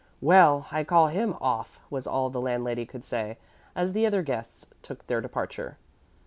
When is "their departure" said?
5.05-5.77